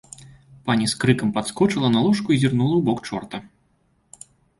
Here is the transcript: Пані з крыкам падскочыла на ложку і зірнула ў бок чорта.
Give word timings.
Пані 0.67 0.85
з 0.93 1.01
крыкам 1.01 1.33
падскочыла 1.35 1.91
на 1.95 1.99
ложку 2.05 2.29
і 2.37 2.39
зірнула 2.45 2.75
ў 2.79 2.87
бок 2.87 3.05
чорта. 3.09 3.41